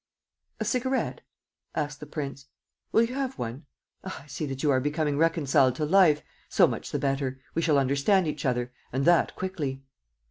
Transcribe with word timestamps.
.""A 0.59 0.65
cigarette?" 0.65 1.21
asked 1.75 1.99
the 1.99 2.07
prince. 2.07 2.47
"Will 2.91 3.03
you 3.03 3.13
have 3.13 3.37
one? 3.37 3.67
Ah, 4.03 4.23
I 4.23 4.25
see 4.25 4.47
that 4.47 4.63
you 4.63 4.71
are 4.71 4.79
becoming 4.79 5.15
reconciled 5.15 5.75
to 5.75 5.85
life! 5.85 6.23
So 6.49 6.65
much 6.65 6.89
the 6.89 6.97
better: 6.97 7.39
we 7.53 7.61
shall 7.61 7.77
understand 7.77 8.27
each 8.27 8.43
other; 8.43 8.71
and 8.91 9.05
that 9.05 9.35
quickly." 9.35 9.83